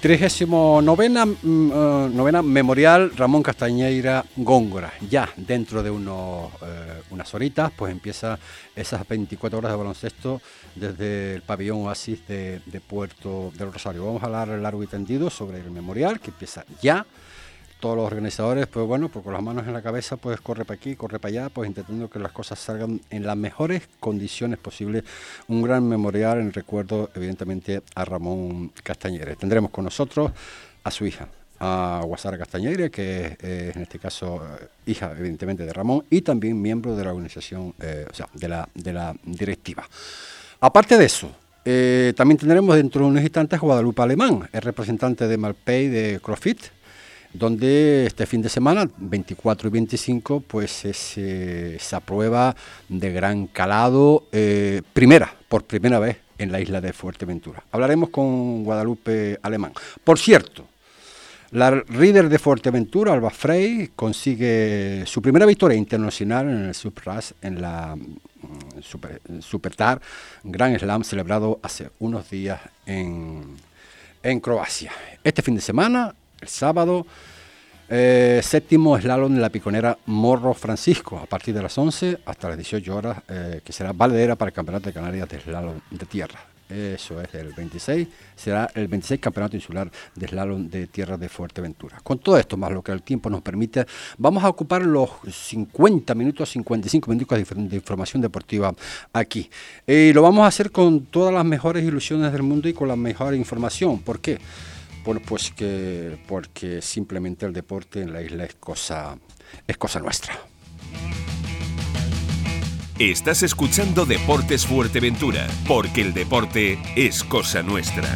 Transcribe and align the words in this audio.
39 0.00 0.80
novena, 0.82 1.26
mm, 1.26 1.70
eh, 1.72 2.10
novena 2.14 2.40
Memorial 2.40 3.10
Ramón 3.16 3.42
Castañeira 3.42 4.24
Góngora. 4.36 4.92
Ya 5.10 5.28
dentro 5.36 5.82
de 5.82 5.90
eh, 5.90 7.02
unas 7.10 7.34
horitas, 7.34 7.72
pues 7.76 7.90
empieza 7.90 8.38
esas 8.76 9.06
24 9.08 9.58
horas 9.58 9.72
de 9.72 9.76
baloncesto 9.76 10.40
desde 10.76 11.34
el 11.34 11.42
pabellón 11.42 11.86
Oasis 11.86 12.26
de, 12.28 12.60
de 12.66 12.80
Puerto 12.80 13.52
del 13.58 13.72
Rosario. 13.72 14.06
Vamos 14.06 14.22
a 14.22 14.26
hablar 14.26 14.48
largo 14.50 14.84
y 14.84 14.86
tendido 14.86 15.30
sobre 15.30 15.58
el 15.58 15.70
memorial 15.72 16.20
que 16.20 16.30
empieza 16.30 16.64
ya 16.80 17.04
todos 17.78 17.96
los 17.96 18.06
organizadores, 18.06 18.66
pues 18.66 18.86
bueno, 18.86 19.08
pues 19.08 19.24
con 19.24 19.32
las 19.32 19.42
manos 19.42 19.66
en 19.66 19.72
la 19.72 19.82
cabeza, 19.82 20.16
pues 20.16 20.40
corre 20.40 20.64
para 20.64 20.78
aquí, 20.78 20.96
corre 20.96 21.18
para 21.18 21.30
allá, 21.30 21.48
pues 21.48 21.68
intentando 21.68 22.10
que 22.10 22.18
las 22.18 22.32
cosas 22.32 22.58
salgan 22.58 23.00
en 23.10 23.26
las 23.26 23.36
mejores 23.36 23.88
condiciones 24.00 24.58
posibles. 24.58 25.04
Un 25.46 25.62
gran 25.62 25.88
memorial 25.88 26.40
en 26.40 26.52
recuerdo, 26.52 27.10
evidentemente, 27.14 27.82
a 27.94 28.04
Ramón 28.04 28.72
Castañere. 28.82 29.36
Tendremos 29.36 29.70
con 29.70 29.84
nosotros 29.84 30.32
a 30.82 30.90
su 30.90 31.06
hija, 31.06 31.28
a 31.60 32.02
Guasara 32.04 32.38
Castañere, 32.38 32.90
que 32.90 33.26
es 33.26 33.36
eh, 33.42 33.72
en 33.74 33.82
este 33.82 33.98
caso 33.98 34.42
eh, 34.44 34.66
hija, 34.86 35.12
evidentemente, 35.16 35.64
de 35.64 35.72
Ramón 35.72 36.04
y 36.10 36.22
también 36.22 36.60
miembro 36.60 36.96
de 36.96 37.04
la 37.04 37.10
organización, 37.10 37.74
eh, 37.80 38.06
o 38.10 38.14
sea, 38.14 38.28
de 38.32 38.48
la, 38.48 38.68
de 38.74 38.92
la 38.92 39.14
directiva. 39.24 39.88
Aparte 40.60 40.98
de 40.98 41.04
eso, 41.04 41.30
también 42.16 42.38
tendremos 42.38 42.74
dentro 42.74 43.02
de 43.02 43.08
unos 43.08 43.22
instantes 43.22 43.58
a 43.58 43.60
Guadalupe 43.60 44.00
Alemán, 44.00 44.48
el 44.52 44.62
representante 44.62 45.28
de 45.28 45.36
Malpay 45.36 45.88
de 45.88 46.18
CrossFit, 46.18 46.58
donde 47.32 48.06
este 48.06 48.26
fin 48.26 48.42
de 48.42 48.48
semana, 48.48 48.88
24 48.96 49.68
y 49.68 49.72
25, 49.72 50.40
pues 50.40 50.84
es 50.84 51.18
esa 51.18 52.00
prueba 52.00 52.54
de 52.88 53.12
gran 53.12 53.46
calado, 53.46 54.24
eh, 54.32 54.82
primera, 54.92 55.34
por 55.48 55.64
primera 55.64 55.98
vez 55.98 56.18
en 56.38 56.52
la 56.52 56.60
isla 56.60 56.80
de 56.80 56.92
Fuerteventura. 56.92 57.62
Hablaremos 57.72 58.10
con 58.10 58.64
Guadalupe 58.64 59.38
Alemán. 59.42 59.72
Por 60.04 60.18
cierto, 60.18 60.66
la 61.50 61.82
líder 61.88 62.28
de 62.28 62.38
Fuerteventura, 62.38 63.12
Alba 63.12 63.30
Frey, 63.30 63.90
consigue 63.96 65.04
su 65.06 65.22
primera 65.22 65.46
victoria 65.46 65.76
internacional 65.76 66.48
en 66.48 66.66
el 66.66 66.74
Supras, 66.74 67.34
en 67.42 67.60
la 67.60 67.96
mm, 67.96 68.82
Super, 68.82 69.20
Supertar 69.40 70.00
Grand 70.44 70.78
Slam 70.78 71.04
celebrado 71.04 71.58
hace 71.62 71.90
unos 71.98 72.30
días 72.30 72.60
en 72.86 74.40
Croacia. 74.40 74.92
Este 75.24 75.42
fin 75.42 75.54
de 75.54 75.60
semana 75.60 76.14
el 76.40 76.48
sábado. 76.48 77.06
Eh, 77.90 78.40
séptimo 78.42 78.98
slalom 78.98 79.34
de 79.34 79.40
la 79.40 79.48
piconera 79.48 79.96
Morro 80.06 80.52
Francisco, 80.52 81.18
a 81.18 81.24
partir 81.24 81.54
de 81.54 81.62
las 81.62 81.78
11 81.78 82.18
hasta 82.26 82.48
las 82.48 82.58
18 82.58 82.94
horas, 82.94 83.18
eh, 83.28 83.62
que 83.64 83.72
será 83.72 83.92
valedera 83.92 84.36
para 84.36 84.50
el 84.50 84.54
Campeonato 84.54 84.90
de 84.90 84.92
Canarias 84.92 85.26
de 85.28 85.40
Slalom 85.40 85.80
de 85.90 86.04
Tierra. 86.04 86.38
Eso 86.68 87.18
es 87.22 87.32
el 87.32 87.54
26, 87.54 88.08
será 88.36 88.70
el 88.74 88.88
26 88.88 89.18
Campeonato 89.20 89.56
Insular 89.56 89.90
de 90.14 90.28
Slalom 90.28 90.68
de 90.68 90.86
Tierra 90.88 91.16
de 91.16 91.30
Fuerteventura. 91.30 91.98
Con 92.02 92.18
todo 92.18 92.36
esto, 92.36 92.58
más 92.58 92.70
lo 92.72 92.82
que 92.82 92.92
el 92.92 93.00
tiempo 93.00 93.30
nos 93.30 93.40
permite, 93.40 93.86
vamos 94.18 94.44
a 94.44 94.50
ocupar 94.50 94.82
los 94.82 95.08
50 95.26 96.14
minutos, 96.14 96.50
55 96.50 97.10
minutos 97.10 97.38
de, 97.38 97.74
información 97.74 98.20
deportiva 98.20 98.74
aquí. 99.14 99.48
Y 99.86 100.12
lo 100.12 100.20
vamos 100.20 100.44
a 100.44 100.48
hacer 100.48 100.70
con 100.70 101.06
todas 101.06 101.32
las 101.32 101.44
mejores 101.46 101.82
ilusiones 101.84 102.32
del 102.32 102.42
mundo 102.42 102.68
y 102.68 102.74
con 102.74 102.86
la 102.86 102.96
mejor 102.96 103.34
información. 103.34 104.00
¿Por 104.00 104.20
qué? 104.20 104.38
Bueno, 105.08 105.22
pues 105.26 105.50
que 105.52 106.18
porque 106.28 106.82
simplemente 106.82 107.46
el 107.46 107.54
deporte 107.54 108.02
en 108.02 108.12
la 108.12 108.20
isla 108.20 108.44
es 108.44 108.56
cosa, 108.56 109.16
es 109.66 109.78
cosa 109.78 110.00
nuestra. 110.00 110.38
Estás 112.98 113.42
escuchando 113.42 114.04
Deportes 114.04 114.66
Fuerteventura, 114.66 115.46
porque 115.66 116.02
el 116.02 116.12
deporte 116.12 116.78
es 116.94 117.24
cosa 117.24 117.62
nuestra. 117.62 118.06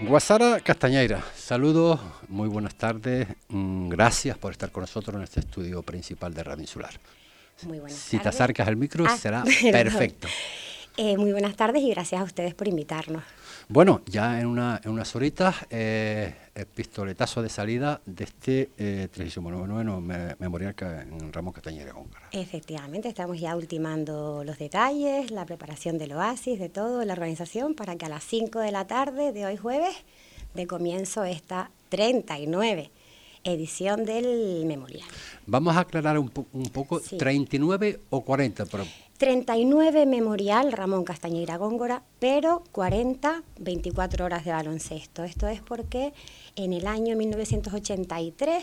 Guasara 0.00 0.60
Castañeira, 0.60 1.24
saludos, 1.34 2.00
muy 2.28 2.50
buenas 2.50 2.74
tardes, 2.74 3.28
mm, 3.48 3.88
gracias 3.88 4.36
por 4.36 4.52
estar 4.52 4.70
con 4.70 4.82
nosotros 4.82 5.16
en 5.16 5.22
este 5.22 5.40
estudio 5.40 5.82
principal 5.82 6.34
de 6.34 6.42
Radio 6.44 6.60
Insular. 6.60 6.92
Muy 7.62 7.78
buenas 7.78 7.98
si 7.98 8.18
te 8.18 8.28
acercas 8.28 8.68
al 8.68 8.76
micro 8.76 9.06
ah, 9.08 9.16
será 9.16 9.42
perfecto. 9.72 10.28
Eh, 10.98 11.18
muy 11.18 11.30
buenas 11.32 11.56
tardes 11.56 11.82
y 11.82 11.90
gracias 11.90 12.22
a 12.22 12.24
ustedes 12.24 12.54
por 12.54 12.68
invitarnos. 12.68 13.22
Bueno, 13.68 14.00
ya 14.06 14.40
en, 14.40 14.46
una, 14.46 14.80
en 14.82 14.92
unas 14.92 15.14
horitas, 15.14 15.54
eh, 15.68 16.34
el 16.54 16.66
pistoletazo 16.66 17.42
de 17.42 17.50
salida 17.50 18.00
de 18.06 18.24
este 18.24 18.70
eh, 18.78 19.08
39 19.12 20.36
memorial 20.38 20.74
en 20.80 21.32
Ramón 21.32 21.52
Castañera 21.52 21.92
Góngara. 21.92 22.28
Efectivamente, 22.32 23.08
estamos 23.08 23.38
ya 23.38 23.54
ultimando 23.56 24.42
los 24.44 24.58
detalles, 24.58 25.30
la 25.30 25.44
preparación 25.44 25.98
del 25.98 26.12
oasis, 26.12 26.58
de 26.58 26.70
todo, 26.70 27.04
la 27.04 27.12
organización, 27.12 27.74
para 27.74 27.96
que 27.96 28.06
a 28.06 28.08
las 28.08 28.24
5 28.24 28.60
de 28.60 28.72
la 28.72 28.86
tarde 28.86 29.32
de 29.32 29.44
hoy 29.44 29.56
jueves 29.58 29.94
de 30.54 30.66
comienzo 30.66 31.24
esta 31.24 31.70
39 31.90 32.90
edición 33.44 34.04
del 34.04 34.64
memorial. 34.64 35.06
Vamos 35.46 35.76
a 35.76 35.80
aclarar 35.80 36.18
un, 36.18 36.32
un 36.52 36.68
poco, 36.70 37.00
39 37.00 38.00
o 38.10 38.24
40, 38.24 38.66
pero 38.66 38.84
39 39.16 40.04
memorial 40.06 40.72
Ramón 40.72 41.04
Castañeira 41.04 41.56
Góngora, 41.56 42.02
pero 42.18 42.62
40, 42.72 43.42
24 43.58 44.24
horas 44.24 44.44
de 44.44 44.52
baloncesto. 44.52 45.24
Esto 45.24 45.48
es 45.48 45.60
porque 45.62 46.12
en 46.54 46.72
el 46.72 46.86
año 46.86 47.16
1983 47.16 48.62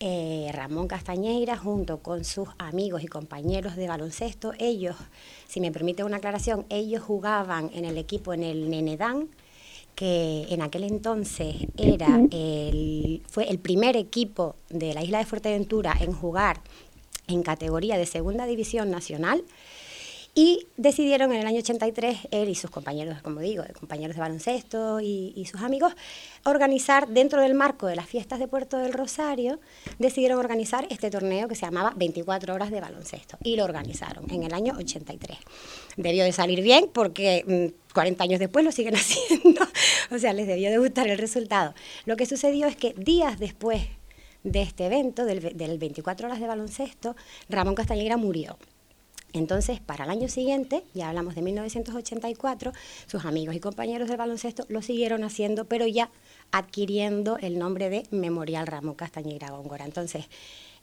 eh, 0.00 0.50
Ramón 0.52 0.88
Castañeira, 0.88 1.56
junto 1.56 1.98
con 1.98 2.24
sus 2.24 2.48
amigos 2.58 3.02
y 3.02 3.06
compañeros 3.06 3.76
de 3.76 3.88
baloncesto, 3.88 4.52
ellos, 4.58 4.96
si 5.46 5.60
me 5.60 5.70
permite 5.70 6.04
una 6.04 6.16
aclaración, 6.16 6.66
ellos 6.68 7.02
jugaban 7.02 7.70
en 7.72 7.84
el 7.84 7.96
equipo 7.96 8.32
en 8.32 8.42
el 8.42 8.68
Nenedán, 8.68 9.28
que 9.94 10.46
en 10.50 10.60
aquel 10.60 10.84
entonces 10.84 11.54
era 11.76 12.20
el, 12.30 13.22
fue 13.28 13.48
el 13.48 13.58
primer 13.58 13.96
equipo 13.96 14.56
de 14.70 14.92
la 14.92 15.04
isla 15.04 15.18
de 15.18 15.24
Fuerteventura 15.24 15.94
en 16.00 16.12
jugar 16.12 16.60
en 17.28 17.42
categoría 17.42 17.96
de 17.96 18.06
segunda 18.06 18.46
división 18.46 18.90
nacional 18.90 19.44
y 20.34 20.66
decidieron 20.78 21.30
en 21.32 21.40
el 21.42 21.46
año 21.46 21.58
83, 21.58 22.28
él 22.30 22.48
y 22.48 22.54
sus 22.54 22.70
compañeros, 22.70 23.20
como 23.20 23.40
digo, 23.40 23.64
compañeros 23.78 24.16
de 24.16 24.22
baloncesto 24.22 24.98
y, 25.00 25.46
sus 25.50 25.60
amigos, 25.60 25.92
organizar 26.44 27.06
dentro 27.08 27.42
del 27.42 27.52
marco 27.52 27.86
de 27.86 27.96
las 27.96 28.06
fiestas 28.06 28.38
de 28.38 28.48
Puerto 28.48 28.78
del 28.78 28.94
Rosario, 28.94 29.60
decidieron 29.98 30.38
organizar 30.38 30.86
este 30.88 31.10
torneo 31.10 31.48
que 31.48 31.54
se 31.54 31.66
llamaba 31.66 31.92
24 31.96 32.54
horas 32.54 32.70
de 32.70 32.80
baloncesto. 32.80 33.36
Y 33.44 33.56
lo 33.56 33.64
organizaron 33.64 34.24
en 34.30 34.44
el 34.44 34.54
año 34.54 34.74
83. 34.78 35.36
Debió 35.98 36.24
de 36.24 36.32
salir 36.32 36.62
bien 36.62 36.88
porque 36.90 37.74
40 37.92 38.18
mm, 38.18 38.24
años 38.24 38.40
después 38.40 38.64
lo 38.64 38.72
siguen 38.72 38.96
haciendo. 38.96 39.60
o 40.10 40.18
sea, 40.18 40.32
les 40.32 40.46
debió 40.46 40.70
de 40.70 40.78
gustar 40.78 41.08
el 41.08 41.18
resultado. 41.18 41.74
Lo 42.06 42.16
que 42.16 42.24
sucedió 42.24 42.68
es 42.68 42.76
que 42.76 42.94
días 42.94 43.38
después 43.38 43.82
de 44.44 44.62
este 44.62 44.86
evento, 44.86 45.26
del, 45.26 45.58
del 45.58 45.76
24 45.76 46.26
horas 46.26 46.40
de 46.40 46.46
baloncesto, 46.46 47.16
Ramón 47.50 47.74
Castañeira 47.74 48.16
murió. 48.16 48.56
Entonces, 49.32 49.80
para 49.80 50.04
el 50.04 50.10
año 50.10 50.28
siguiente, 50.28 50.84
ya 50.92 51.08
hablamos 51.08 51.34
de 51.34 51.42
1984, 51.42 52.72
sus 53.06 53.24
amigos 53.24 53.54
y 53.54 53.60
compañeros 53.60 54.08
del 54.08 54.18
baloncesto 54.18 54.66
lo 54.68 54.82
siguieron 54.82 55.24
haciendo, 55.24 55.64
pero 55.64 55.86
ya 55.86 56.10
adquiriendo 56.50 57.38
el 57.38 57.58
nombre 57.58 57.88
de 57.88 58.06
Memorial 58.10 58.66
Ramón 58.66 58.94
Castañeira 58.94 59.50
Góngora. 59.50 59.86
Entonces, 59.86 60.26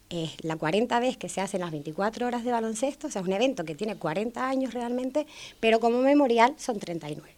es 0.10 0.44
la 0.44 0.56
40 0.56 1.00
vez 1.00 1.18
que 1.18 1.30
se 1.30 1.42
hacen 1.42 1.62
las 1.62 1.72
24 1.72 2.26
horas 2.26 2.44
de 2.44 2.52
baloncesto, 2.52 3.08
o 3.08 3.12
sea, 3.12 3.22
es 3.22 3.28
un 3.28 3.34
evento 3.34 3.64
que 3.64 3.76
tiene 3.76 3.96
40 3.96 4.48
años 4.48 4.74
realmente, 4.74 5.28
pero 5.60 5.80
como 5.80 6.02
memorial 6.02 6.56
son 6.58 6.80
39. 6.80 7.30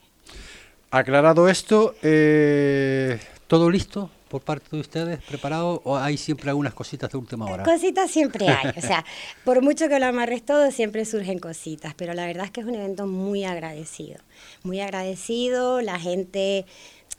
Aclarado 0.92 1.50
esto, 1.50 1.96
eh, 2.02 3.20
¿todo 3.48 3.70
listo? 3.70 4.10
Por 4.32 4.42
parte 4.44 4.66
de 4.72 4.80
ustedes 4.80 5.22
preparado 5.24 5.82
o 5.84 5.98
hay 5.98 6.16
siempre 6.16 6.50
algunas 6.50 6.74
cositas 6.74 7.12
de 7.12 7.18
última 7.18 7.46
hora? 7.48 7.64
Cositas 7.64 8.10
siempre 8.10 8.48
hay, 8.48 8.72
o 8.78 8.82
sea, 8.82 9.04
por 9.44 9.62
mucho 9.62 9.90
que 9.90 10.00
lo 10.00 10.06
amarres 10.06 10.46
todo, 10.46 10.72
siempre 10.72 11.04
surgen 11.04 11.38
cositas, 11.38 11.94
pero 11.96 12.14
la 12.14 12.26
verdad 12.26 12.46
es 12.46 12.52
que 12.52 12.62
es 12.62 12.66
un 12.66 12.76
evento 12.76 13.08
muy 13.08 13.44
agradecido, 13.44 14.22
muy 14.64 14.80
agradecido, 14.80 15.82
la 15.82 16.00
gente 16.00 16.66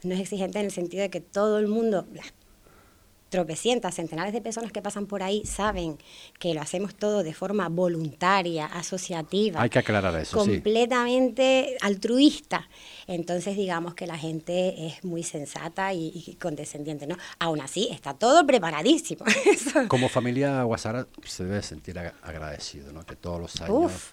no 0.03 0.15
es 0.15 0.21
exigente 0.21 0.59
en 0.59 0.65
el 0.65 0.73
sentido 0.73 1.03
de 1.03 1.11
que 1.11 1.21
todo 1.21 1.59
el 1.59 1.69
mundo, 1.69 2.07
tropecientas, 3.33 3.95
centenares 3.95 4.35
de 4.35 4.43
personas 4.43 4.73
que 4.73 4.83
pasan 4.83 5.07
por 5.07 5.23
ahí 5.23 5.45
saben 5.47 5.97
que 6.39 6.53
lo 6.53 6.61
hacemos 6.61 6.95
todo 6.95 7.23
de 7.23 7.33
forma 7.33 7.71
voluntaria, 7.71 8.67
asociativa. 8.67 9.61
Hay 9.61 9.71
que 9.71 9.79
aclarar 9.79 10.15
eso, 10.21 10.37
Completamente 10.37 11.79
altruista. 11.81 12.69
Entonces, 13.07 13.57
digamos 13.57 13.95
que 13.95 14.07
la 14.07 14.19
gente 14.19 14.87
es 14.87 15.03
muy 15.03 15.23
sensata 15.23 15.95
y, 15.95 16.37
condescendiente, 16.41 17.07
¿no? 17.07 17.17
Aún 17.39 17.63
así, 17.63 17.89
está 17.91 18.13
todo 18.13 18.47
preparadísimo. 18.47 19.25
Como 19.89 20.11
familia 20.11 20.63
Guasara 20.65 21.07
se 21.25 21.45
debe 21.45 21.63
sentir 21.63 21.99
agradecido, 21.99 22.93
¿no? 22.93 23.03
Que 23.07 23.17
todos 23.17 23.41
los 23.41 23.61
años 23.63 24.13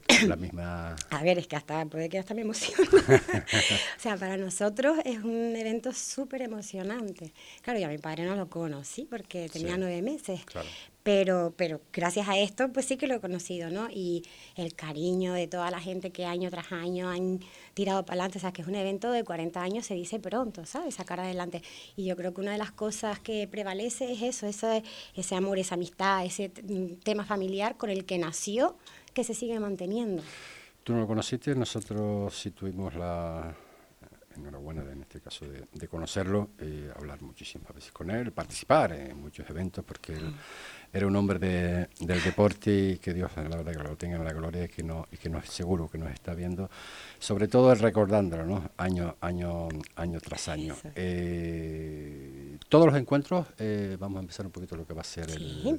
la 0.26 0.36
misma... 0.36 0.96
A 1.10 1.22
ver, 1.22 1.38
es 1.38 1.46
que 1.46 1.56
hasta 1.56 1.84
puede 1.86 2.08
que 2.08 2.18
hasta 2.18 2.34
me 2.34 2.42
emocione. 2.42 2.88
o 3.96 4.00
sea, 4.00 4.16
para 4.16 4.36
nosotros 4.36 4.98
es 5.04 5.18
un 5.18 5.54
evento 5.56 5.92
súper 5.92 6.42
emocionante. 6.42 7.32
Claro, 7.62 7.78
y 7.80 7.82
a 7.82 7.88
mi 7.88 7.98
padre 7.98 8.24
no 8.24 8.36
lo 8.36 8.48
conocí 8.52 9.06
porque 9.08 9.48
tenía 9.48 9.76
nueve 9.76 10.02
meses. 10.02 10.40
Pero, 11.02 11.52
pero 11.56 11.80
gracias 11.92 12.28
a 12.28 12.38
esto, 12.38 12.70
pues 12.72 12.86
sí 12.86 12.96
que 12.96 13.08
lo 13.08 13.14
he 13.14 13.20
conocido, 13.20 13.70
¿no? 13.70 13.88
Y 13.90 14.22
el 14.54 14.74
cariño 14.74 15.32
de 15.32 15.48
toda 15.48 15.70
la 15.72 15.80
gente 15.80 16.12
que 16.12 16.26
año 16.26 16.48
tras 16.50 16.70
año 16.70 17.08
han 17.08 17.40
tirado 17.74 18.04
para 18.04 18.20
adelante, 18.20 18.38
o 18.38 18.40
sea, 18.40 18.52
que 18.52 18.62
es 18.62 18.68
un 18.68 18.76
evento 18.76 19.10
de 19.10 19.24
40 19.24 19.60
años, 19.60 19.86
se 19.86 19.94
dice 19.94 20.20
pronto, 20.20 20.64
¿sabes? 20.64 20.94
Sacar 20.94 21.18
adelante. 21.18 21.62
Y 21.96 22.04
yo 22.04 22.14
creo 22.14 22.32
que 22.32 22.40
una 22.40 22.52
de 22.52 22.58
las 22.58 22.70
cosas 22.70 23.18
que 23.18 23.48
prevalece 23.48 24.12
es 24.12 24.22
eso, 24.22 24.46
ese, 24.46 24.84
ese 25.16 25.34
amor, 25.34 25.58
esa 25.58 25.74
amistad, 25.74 26.24
ese 26.24 26.50
tema 27.02 27.24
familiar 27.24 27.76
con 27.76 27.90
el 27.90 28.04
que 28.04 28.18
nació 28.18 28.76
que 29.12 29.24
se 29.24 29.34
sigue 29.34 29.58
manteniendo. 29.58 30.22
Tú 30.84 30.92
no 30.92 31.00
lo 31.00 31.06
conociste, 31.06 31.54
nosotros 31.54 32.34
sí 32.34 32.50
tuvimos 32.50 32.94
la 32.94 33.54
enhorabuena 34.36 34.82
en 34.90 35.02
este 35.02 35.20
caso 35.20 35.46
de, 35.46 35.88
conocerlo, 35.88 36.50
y 36.60 36.88
hablar 36.96 37.20
muchísimas 37.22 37.74
veces 37.74 37.92
con 37.92 38.10
él, 38.10 38.32
participar 38.32 38.92
en 38.92 39.20
muchos 39.20 39.48
eventos, 39.48 39.84
porque 39.84 40.14
él 40.14 40.34
era 40.92 41.06
un 41.06 41.16
hombre 41.16 41.38
del 41.38 42.22
deporte 42.22 42.92
y 42.94 42.98
que 42.98 43.14
Dios, 43.14 43.30
la 43.36 43.56
verdad, 43.56 43.72
que 43.72 43.82
lo 43.82 43.96
tenga 43.96 44.16
en 44.16 44.24
la 44.24 44.32
gloria 44.32 44.64
y 44.64 44.68
que, 44.68 44.82
no, 44.82 45.06
y 45.10 45.16
que 45.16 45.28
nos 45.28 45.46
seguro 45.46 45.88
que 45.88 45.98
nos 45.98 46.10
está 46.10 46.34
viendo, 46.34 46.70
sobre 47.18 47.48
todo 47.48 47.74
recordándolo, 47.74 48.44
¿no? 48.44 48.70
año, 48.76 49.16
año, 49.20 49.68
año 49.96 50.20
tras 50.20 50.48
año. 50.48 50.76
Eh, 50.94 52.58
todos 52.68 52.86
los 52.86 52.96
encuentros, 52.96 53.46
eh, 53.58 53.96
vamos 53.98 54.18
a 54.18 54.20
empezar 54.20 54.46
un 54.46 54.52
poquito 54.52 54.76
lo 54.76 54.86
que 54.86 54.94
va 54.94 55.00
a 55.00 55.04
ser 55.04 55.30
el, 55.30 55.78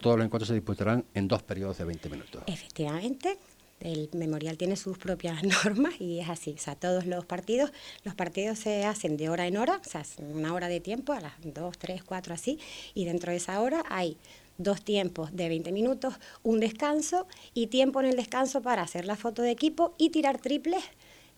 todos 0.00 0.16
los 0.16 0.24
encuentros 0.24 0.48
se 0.48 0.54
disputarán 0.54 1.04
en 1.14 1.28
dos 1.28 1.42
periodos 1.42 1.78
de 1.78 1.84
20 1.84 2.08
minutos. 2.08 2.42
Efectivamente, 2.46 3.38
el 3.82 4.08
memorial 4.12 4.56
tiene 4.56 4.76
sus 4.76 4.98
propias 4.98 5.42
normas 5.64 6.00
y 6.00 6.20
es 6.20 6.28
así. 6.28 6.54
O 6.56 6.58
sea, 6.58 6.74
todos 6.74 7.06
los 7.06 7.24
partidos, 7.24 7.72
los 8.04 8.14
partidos 8.14 8.58
se 8.58 8.84
hacen 8.84 9.16
de 9.16 9.28
hora 9.28 9.46
en 9.46 9.56
hora, 9.56 9.80
o 9.84 9.88
sea, 9.88 10.04
una 10.18 10.54
hora 10.54 10.68
de 10.68 10.80
tiempo, 10.80 11.12
a 11.12 11.20
las 11.20 11.32
2, 11.42 11.78
3, 11.78 12.02
4, 12.02 12.34
así, 12.34 12.58
y 12.94 13.04
dentro 13.04 13.30
de 13.30 13.38
esa 13.38 13.60
hora 13.60 13.84
hay 13.88 14.16
dos 14.58 14.82
tiempos 14.82 15.34
de 15.34 15.48
20 15.48 15.72
minutos, 15.72 16.14
un 16.42 16.60
descanso 16.60 17.26
y 17.54 17.68
tiempo 17.68 18.00
en 18.00 18.06
el 18.06 18.16
descanso 18.16 18.62
para 18.62 18.82
hacer 18.82 19.06
la 19.06 19.16
foto 19.16 19.42
de 19.42 19.50
equipo 19.50 19.94
y 19.98 20.10
tirar 20.10 20.38
triples 20.38 20.82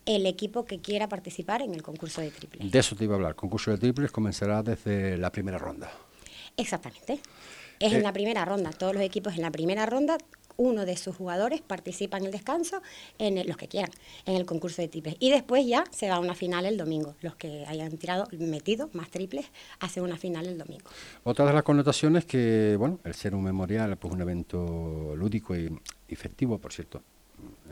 el 0.06 0.26
equipo 0.26 0.64
que 0.64 0.81
quiera 0.81 1.08
participar 1.08 1.62
en 1.62 1.75
el 1.75 1.82
concurso 1.82 2.20
de 2.20 2.31
triples. 2.31 2.70
De 2.70 2.79
eso 2.79 2.94
te 2.94 3.05
iba 3.05 3.14
a 3.14 3.17
hablar. 3.17 3.31
El 3.31 3.37
concurso 3.37 3.70
de 3.70 3.79
triples 3.79 4.11
comenzará 4.11 4.62
desde 4.62 5.17
la 5.17 5.32
primera 5.32 5.56
ronda. 5.56 5.90
Exactamente. 6.56 7.20
Es 7.81 7.93
en 7.93 8.00
eh, 8.00 8.02
la 8.02 8.12
primera 8.12 8.44
ronda, 8.44 8.70
todos 8.70 8.94
los 8.94 9.02
equipos 9.02 9.35
en 9.35 9.43
la 9.43 9.50
primera 9.50 9.87
ronda, 9.87 10.19
uno 10.56 10.86
de 10.86 10.96
sus 10.96 11.16
jugadores 11.16 11.60
participa 11.60 12.18
en 12.18 12.26
el 12.26 12.32
descanso, 12.32 12.82
en 13.18 13.46
los 13.46 13.56
que 13.56 13.68
quieran, 13.68 13.90
en 14.26 14.36
el 14.36 14.46
concurso 14.46 14.82
de 14.82 14.88
triples. 14.88 15.16
Y 15.18 15.30
después 15.30 15.66
ya 15.66 15.84
se 15.90 16.08
va 16.08 16.16
a 16.16 16.20
una 16.20 16.34
final 16.34 16.66
el 16.66 16.76
domingo. 16.76 17.14
Los 17.20 17.36
que 17.36 17.64
hayan 17.66 17.96
tirado, 17.96 18.26
metido 18.32 18.90
más 18.92 19.10
triples, 19.10 19.46
hacen 19.80 20.02
una 20.02 20.16
final 20.16 20.46
el 20.46 20.58
domingo. 20.58 20.90
Otra 21.24 21.46
de 21.46 21.52
las 21.52 21.62
connotaciones 21.62 22.24
que, 22.24 22.76
bueno, 22.78 23.00
el 23.04 23.14
ser 23.14 23.34
un 23.34 23.42
memorial, 23.42 23.96
pues 23.96 24.12
un 24.12 24.20
evento 24.20 25.14
lúdico 25.16 25.56
y, 25.56 25.70
efectivo, 26.08 26.58
por 26.58 26.72
cierto, 26.72 27.02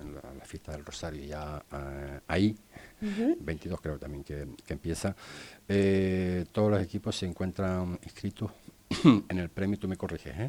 en 0.01 0.15
la, 0.15 0.45
fiesta 0.45 0.73
del 0.73 0.85
Rosario 0.85 1.25
ya 1.25 1.65
eh, 1.73 2.21
ahí, 2.27 2.55
22 3.01 3.81
creo 3.81 3.99
también 3.99 4.23
que, 4.25 4.47
empieza, 4.69 5.15
eh, 5.69 6.45
todos 6.53 6.71
los 6.71 6.83
equipos 6.83 7.17
se 7.17 7.27
encuentran 7.27 7.99
inscritos 8.03 8.51
en 9.29 9.39
el 9.39 9.49
premio, 9.49 9.79
tú 9.79 9.89
me 9.89 9.97
corriges, 9.97 10.39
¿eh? 10.39 10.49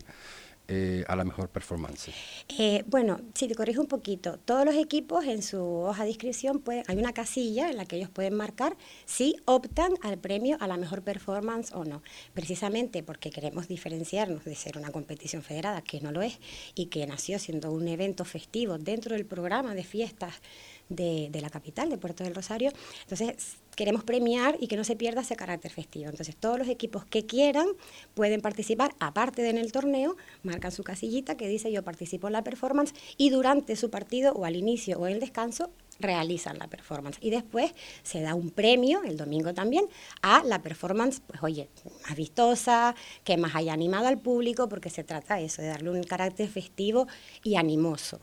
Eh, 0.69 1.04
a 1.10 1.18
la 1.18 1.25
mejor 1.25 1.50
performance? 1.50 2.10
Eh, 2.57 2.86
bueno, 2.88 3.19
si 3.33 3.50
te 3.50 3.56
corrijo 3.56 3.81
un 3.81 3.88
poquito, 3.88 4.39
todos 4.45 4.63
los 4.63 4.75
equipos 4.75 5.25
en 5.25 5.44
su 5.44 5.62
hoja 5.62 6.04
de 6.04 6.12
inscripción 6.12 6.60
pueden, 6.62 6.86
hay 6.88 6.95
una 6.95 7.12
casilla 7.12 7.69
en 7.69 7.75
la 7.75 7.86
que 7.86 7.98
ellos 7.98 8.10
pueden 8.10 8.33
marcar 8.33 8.77
si 9.06 9.36
optan 9.44 9.92
al 10.01 10.18
premio 10.18 10.56
a 10.62 10.68
la 10.68 10.77
mejor 10.77 11.01
performance 11.01 11.74
o 11.74 11.83
no. 11.83 12.01
Precisamente 12.33 13.04
porque 13.04 13.30
queremos 13.30 13.68
diferenciarnos 13.68 14.45
de 14.45 14.56
ser 14.56 14.77
una 14.77 14.89
competición 14.92 15.44
federada, 15.44 15.81
que 15.81 16.00
no 16.00 16.13
lo 16.13 16.21
es, 16.21 16.39
y 16.75 16.86
que 16.86 17.06
nació 17.07 17.39
siendo 17.39 17.69
un 17.69 17.86
evento 17.89 18.24
festivo 18.24 18.77
dentro 18.77 19.16
del 19.16 19.25
programa 19.25 19.75
de 19.75 19.83
fiestas 19.83 20.42
de, 20.89 21.30
la 21.41 21.50
capital, 21.50 21.89
de 21.89 21.97
Puerto 21.97 22.24
del 22.24 22.35
Rosario. 22.35 22.71
Entonces, 23.01 23.57
queremos 23.75 24.03
premiar 24.03 24.57
y 24.59 24.68
que 24.68 24.77
no 24.77 24.83
se 24.83 24.95
pierda 24.95 25.21
ese 25.21 25.35
carácter 25.35 25.71
festivo. 25.71 26.09
Entonces, 26.09 26.35
todos 26.35 26.59
los 26.59 26.68
equipos 26.68 27.06
que 27.06 27.25
quieran 27.25 27.68
pueden 28.13 28.41
participar, 28.41 28.94
aparte 29.00 29.41
de 29.41 29.50
en 29.50 29.57
el 29.57 29.71
torneo, 29.71 30.15
marcan 30.44 30.71
su 30.71 30.83
casillita 30.83 31.35
que 31.35 31.47
dice 31.47 31.71
yo 31.71 31.83
participo 31.83 32.27
en 32.27 32.33
la 32.33 32.44
performance 32.44 32.94
y 33.18 33.30
durante 33.30 33.75
su 33.75 33.89
partido 33.89 34.33
o 34.33 34.45
al 34.45 34.56
inicio 34.56 35.00
o 35.00 35.07
en 35.07 35.13
el 35.13 35.19
descanso 35.19 35.71
realizan 36.00 36.57
la 36.57 36.68
performance. 36.68 37.18
Y 37.21 37.30
después 37.30 37.74
se 38.03 38.21
da 38.21 38.35
un 38.35 38.50
premio, 38.50 39.03
el 39.03 39.18
domingo 39.18 39.53
también, 39.53 39.85
a 40.21 40.44
la 40.44 40.62
performance, 40.62 41.21
pues 41.25 41.41
oye, 41.44 41.69
más 42.07 42.15
vistosa, 42.15 42.95
que 43.24 43.38
más 43.38 43.56
haya 43.56 43.74
animado 43.74 44.07
al 44.07 44.19
público, 44.19 44.68
porque 44.69 44.89
se 44.89 45.03
trata 45.03 45.35
de 45.35 45.45
eso, 45.45 45.62
de 45.62 45.69
darle 45.69 45.91
un 45.91 46.03
carácter 46.03 46.50
festivo 46.50 47.07
y 47.44 47.56
animoso. 47.56 48.19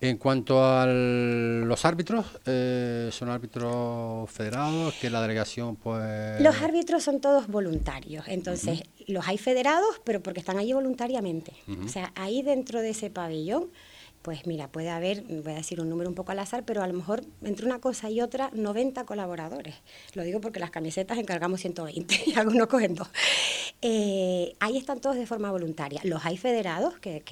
En 0.00 0.16
cuanto 0.16 0.64
a 0.64 0.86
los 0.86 1.84
árbitros, 1.84 2.26
eh, 2.46 3.08
¿son 3.12 3.28
árbitros 3.28 4.30
federados? 4.30 4.94
que 5.00 5.10
la 5.10 5.20
delegación 5.22 5.76
pues...? 5.76 6.40
Los 6.40 6.60
árbitros 6.62 7.02
son 7.02 7.20
todos 7.20 7.48
voluntarios, 7.48 8.26
entonces 8.28 8.82
los 9.06 9.26
hay 9.26 9.38
federados, 9.38 10.00
pero 10.04 10.22
porque 10.22 10.40
están 10.40 10.58
allí 10.58 10.72
voluntariamente. 10.72 11.52
O 11.84 11.88
sea, 11.88 12.12
ahí 12.14 12.42
dentro 12.42 12.80
de 12.80 12.90
ese 12.90 13.10
pabellón 13.10 13.70
pues 14.28 14.46
mira, 14.46 14.68
puede 14.68 14.90
haber, 14.90 15.22
voy 15.22 15.52
a 15.52 15.56
decir 15.56 15.80
un 15.80 15.88
número 15.88 16.10
un 16.10 16.14
poco 16.14 16.32
al 16.32 16.38
azar, 16.38 16.62
pero 16.62 16.82
a 16.82 16.86
lo 16.86 16.92
mejor 16.92 17.22
entre 17.42 17.64
una 17.64 17.78
cosa 17.78 18.10
y 18.10 18.20
otra, 18.20 18.50
90 18.52 19.04
colaboradores. 19.04 19.76
Lo 20.12 20.22
digo 20.22 20.42
porque 20.42 20.60
las 20.60 20.70
camisetas 20.70 21.16
encargamos 21.16 21.60
120 21.62 22.14
y 22.26 22.34
algunos 22.34 22.66
cogen 22.66 22.94
dos. 22.94 23.08
Eh, 23.80 24.54
ahí 24.60 24.76
están 24.76 25.00
todos 25.00 25.16
de 25.16 25.24
forma 25.24 25.50
voluntaria. 25.50 26.02
Los 26.04 26.26
hay 26.26 26.36
federados 26.36 26.98
que, 26.98 27.22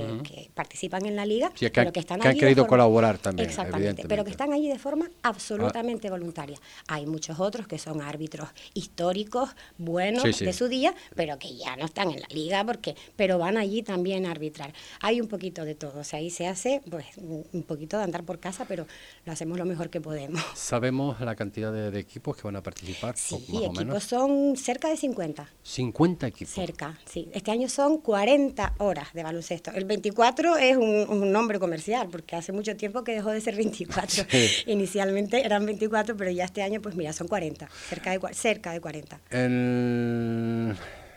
participan 0.54 1.04
en 1.04 1.16
la 1.16 1.26
liga, 1.26 1.50
que, 1.50 1.68
pero 1.68 1.92
que 1.92 2.00
están 2.00 2.18
que 2.18 2.28
han 2.28 2.38
querido 2.38 2.66
colaborar 2.66 3.18
también. 3.18 3.46
Exactamente, 3.46 4.08
pero 4.08 4.24
que 4.24 4.30
están 4.30 4.54
allí 4.54 4.70
de 4.70 4.78
forma 4.78 5.10
absolutamente 5.22 6.08
voluntaria. 6.08 6.56
Hay 6.88 7.04
muchos 7.04 7.40
otros 7.40 7.66
que 7.66 7.78
son 7.78 8.00
árbitros 8.00 8.48
históricos, 8.72 9.50
buenos 9.76 10.38
de 10.38 10.52
su 10.54 10.68
día, 10.68 10.94
pero 11.14 11.38
que 11.38 11.54
ya 11.58 11.76
no 11.76 11.84
están 11.84 12.10
en 12.10 12.20
la 12.20 12.28
liga, 12.30 12.64
porque 12.64 12.96
pero 13.16 13.36
van 13.36 13.58
allí 13.58 13.82
también 13.82 14.24
a 14.24 14.30
arbitrar. 14.30 14.72
Hay 15.00 15.20
un 15.20 15.28
poquito 15.28 15.66
de 15.66 15.74
todo, 15.74 16.00
o 16.00 16.04
sea, 16.04 16.20
ahí 16.20 16.30
se 16.30 16.46
hace 16.46 16.80
pues 16.90 17.06
un 17.18 17.62
poquito 17.62 17.98
de 17.98 18.04
andar 18.04 18.24
por 18.24 18.38
casa, 18.38 18.64
pero 18.66 18.86
lo 19.24 19.32
hacemos 19.32 19.58
lo 19.58 19.64
mejor 19.64 19.90
que 19.90 20.00
podemos. 20.00 20.42
¿Sabemos 20.54 21.20
la 21.20 21.34
cantidad 21.34 21.72
de, 21.72 21.98
equipos 21.98 22.36
que 22.36 22.42
van 22.42 22.56
a 22.56 22.62
participar? 22.62 23.16
Sí, 23.16 23.44
equipos 23.64 24.04
son 24.04 24.56
cerca 24.56 24.88
de 24.88 24.96
50. 24.96 25.48
50 25.62 26.26
equipos. 26.26 26.54
Cerca, 26.54 26.98
sí. 27.04 27.28
Este 27.32 27.50
año 27.50 27.68
son 27.68 27.98
40 27.98 28.74
horas 28.78 29.12
de 29.12 29.22
baloncesto. 29.22 29.70
El 29.72 29.84
24 29.84 30.56
es 30.56 30.76
un, 30.76 31.32
nombre 31.32 31.58
comercial, 31.58 32.08
porque 32.10 32.36
hace 32.36 32.52
mucho 32.52 32.76
tiempo 32.76 33.02
que 33.02 33.12
dejó 33.12 33.30
de 33.30 33.40
ser 33.40 33.56
24. 33.56 34.24
Inicialmente 34.66 35.44
eran 35.44 35.66
24, 35.66 36.16
pero 36.16 36.30
ya 36.30 36.44
este 36.44 36.62
año, 36.62 36.80
pues 36.80 36.94
mira, 36.94 37.12
son 37.12 37.28
40, 37.28 37.68
cerca 37.88 38.10
de, 38.10 38.34
cerca 38.34 38.72
de 38.72 38.80
40. 38.80 39.20
El 39.30 40.76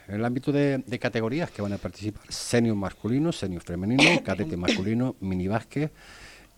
en 0.10 0.16
el 0.16 0.25
ámbito 0.25 0.51
de, 0.51 0.84
categorías 1.00 1.51
que 1.51 1.62
van 1.62 1.74
a 1.74 1.78
participar, 1.78 2.24
senior 2.30 2.75
masculino, 2.75 3.32
senior 3.32 3.62
femenino, 3.62 4.04
cadete 4.25 4.58
masculino, 4.58 5.16
mini 5.20 5.48
básquet, 5.48 5.92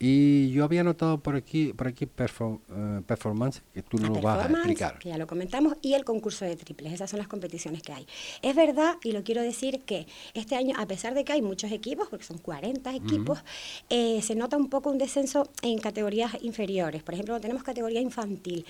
y 0.04 0.50
yo 0.50 0.64
había 0.64 0.84
notado 0.84 1.20
por 1.20 1.36
aquí, 1.36 1.74
por 1.74 1.88
aquí 1.88 2.06
eh, 2.06 3.02
performance, 3.06 3.62
que 3.72 3.84
tú 3.84 3.98
nos 3.98 4.20
vas 4.20 4.48
a 4.48 4.50
explicar. 4.50 4.98
Que 4.98 5.10
ya 5.10 5.18
lo 5.20 5.28
comentamos, 5.28 5.76
y 5.84 5.94
el 5.94 6.06
concurso 6.06 6.44
de 6.44 6.56
triples, 6.56 6.94
esas 6.94 7.12
son 7.12 7.20
las 7.20 7.28
competiciones 7.28 7.84
que 7.84 7.94
hay. 7.94 8.08
Es 8.42 8.56
verdad, 8.56 8.96
y 9.04 9.12
lo 9.12 9.24
quiero 9.24 9.44
decir, 9.44 9.82
que 9.82 10.08
este 10.34 10.56
año, 10.56 10.76
a 10.80 10.88
pesar 10.88 11.14
de 11.14 11.24
que 11.24 11.34
hay 11.34 11.44
muchos 11.44 11.72
equipos, 11.72 12.08
porque 12.10 12.26
son 12.26 12.40
40 12.40 12.96
equipos, 12.96 13.44
eh, 13.92 14.24
se 14.24 14.34
nota 14.34 14.58
un 14.58 14.70
poco 14.70 14.90
un 14.90 14.98
descenso 14.98 15.48
en 15.62 15.78
categorías 15.78 16.36
inferiores. 16.42 17.04
Por 17.04 17.14
ejemplo, 17.14 17.40
tenemos 17.40 17.62
categoría 17.62 18.02
infantil. 18.02 18.66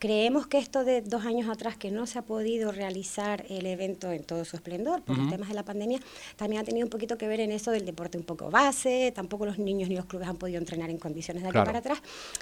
Creemos 0.00 0.48
que 0.48 0.58
esto 0.58 0.82
de 0.84 1.00
dos 1.00 1.24
años 1.26 1.48
atrás, 1.48 1.76
que 1.76 1.92
no 1.92 2.08
se 2.08 2.18
ha 2.18 2.22
podido 2.22 2.72
realizar 2.72 3.46
el 3.48 3.66
evento 3.66 4.10
en 4.10 4.24
todo 4.24 4.44
su 4.44 4.56
esplendor 4.56 5.02
por 5.02 5.16
los 5.16 5.30
temas 5.30 5.48
de 5.48 5.54
la 5.54 5.64
pandemia, 5.64 6.00
también 6.34 6.60
ha 6.60 6.64
tenido 6.64 6.84
un 6.84 6.90
poquito 6.90 7.16
que 7.16 7.28
ver 7.28 7.38
en 7.38 7.52
eso 7.52 7.70
del 7.70 7.86
deporte 7.86 8.18
un 8.18 8.24
poco 8.24 8.50
base, 8.50 9.12
tampoco 9.14 9.46
los 9.46 9.60
niños 9.60 9.88
ni 9.88 9.94
los 9.94 10.06
clubes 10.06 10.26
han 10.26 10.36
podido 10.36 10.58
entrar 10.58 10.71
entrenar 10.72 10.90
en 10.90 10.98
condiciones 10.98 11.42
de 11.42 11.50
aquí 11.50 11.58
para 11.58 11.78
atrás 11.78 11.98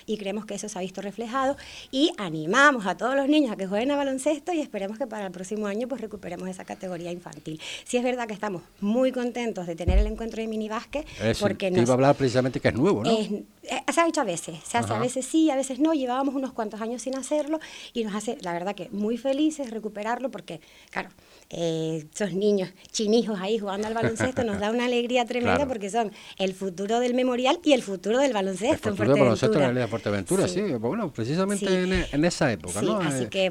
y 0.07 0.17
creemos 0.17 0.47
que 0.47 0.55
eso 0.55 0.69
se 0.69 0.79
ha 0.79 0.83
visto 0.83 1.03
reflejado 1.03 1.57
y 1.91 2.13
animamos 2.17 2.87
a 2.87 2.97
todos 2.97 3.17
los 3.17 3.29
niños 3.29 3.51
a 3.51 3.57
que 3.57 3.67
jueguen 3.67 3.91
a 3.91 3.97
baloncesto 3.97 4.53
y 4.53 4.61
esperemos 4.61 4.99
que 4.99 5.07
para 5.07 5.27
el 5.27 5.33
próximo 5.33 5.67
año 5.67 5.89
pues 5.89 6.01
recuperemos 6.01 6.49
esa 6.49 6.65
categoría 6.65 7.11
infantil. 7.11 7.61
Si 7.85 7.97
es 7.97 8.05
verdad 8.05 8.29
que 8.29 8.35
estamos 8.35 8.63
muy 8.81 9.11
contentos 9.11 9.67
de 9.67 9.75
tener 9.75 9.99
el 9.99 10.07
encuentro 10.07 10.41
de 10.41 10.47
mini 10.47 10.69
básquet 10.69 11.07
porque 11.41 11.71
nos, 11.71 11.83
iba 11.83 11.91
a 11.91 11.95
hablar 11.95 12.15
precisamente 12.15 12.61
que 12.61 12.69
es 12.69 12.75
nuevo, 12.75 13.03
¿no? 13.03 13.11
Eh, 13.11 13.45
se 13.93 14.01
ha 14.01 14.07
hecho 14.07 14.21
a 14.21 14.25
veces, 14.25 14.59
se 14.65 14.79
hace 14.79 14.93
a 14.93 14.99
veces 14.99 15.27
sí, 15.27 15.51
a 15.51 15.57
veces 15.57 15.79
no, 15.81 15.93
llevábamos 15.93 16.35
unos 16.35 16.53
cuantos 16.53 16.81
años 16.81 17.03
sin 17.03 17.17
hacerlo 17.17 17.61
y 17.93 18.05
nos 18.05 18.15
hace, 18.15 18.39
la 18.43 18.53
verdad 18.53 18.75
que 18.75 18.89
muy 18.91 19.19
felices 19.19 19.71
recuperarlo 19.71 20.31
porque, 20.31 20.61
claro, 20.91 21.11
eh, 21.53 22.07
esos 22.15 22.33
niños 22.33 22.71
chinijos 22.93 23.41
ahí 23.41 23.59
jugando 23.59 23.89
al 23.89 23.95
baloncesto 23.95 24.45
nos 24.45 24.61
da 24.61 24.71
una 24.71 24.85
alegría 24.85 25.25
tremenda 25.25 25.67
porque 25.67 25.91
son 25.91 26.13
el 26.39 26.55
futuro 26.55 27.01
del 27.01 27.15
memorial 27.15 27.59
y 27.65 27.73
el 27.73 27.83
futuro 27.83 28.19
del 28.19 28.33
baloncesto. 28.33 28.91
El 28.91 28.95
futuro 28.95 29.15
del 29.15 29.23
baloncesto 29.23 29.61
en 29.61 29.75
la 29.75 29.81
de 29.81 29.89
Fuerteventura, 29.89 30.47
sí. 30.47 30.61
Bueno, 30.79 31.13
precisamente 31.13 32.07
En, 32.13 32.25
esa 32.25 32.53
época, 32.53 32.83
¿no? 32.83 33.01
Así 33.01 33.27
que 33.27 33.51